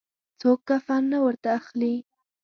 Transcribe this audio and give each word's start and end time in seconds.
څوک 0.39 0.59
کفن 0.67 1.01
نه 1.11 1.19
ورته 1.25 1.49
اخلي. 1.59 1.95